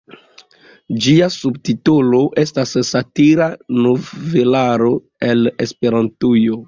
Ĝia 1.05 1.27
subtitolo 1.35 2.21
estas 2.45 2.73
"Satira 2.89 3.51
novelaro 3.89 4.91
el 5.33 5.49
Esperantujo". 5.67 6.59